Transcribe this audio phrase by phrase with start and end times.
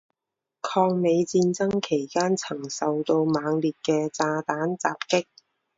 [0.63, 4.89] 抗美战争期间曾受到猛烈的炸弹袭
[5.21, 5.27] 击。